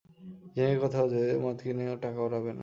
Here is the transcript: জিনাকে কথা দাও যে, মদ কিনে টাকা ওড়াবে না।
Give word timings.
জিনাকে 0.55 0.77
কথা 0.83 0.97
দাও 0.97 1.07
যে, 1.09 1.21
মদ 1.43 1.57
কিনে 1.63 1.85
টাকা 2.01 2.19
ওড়াবে 2.21 2.51
না। 2.51 2.59